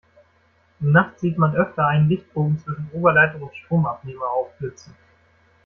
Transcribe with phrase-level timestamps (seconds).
[0.79, 4.95] Nachts sieht man öfter einen Lichtbogen zwischen Oberleitung und Stromabnehmer aufblitzen.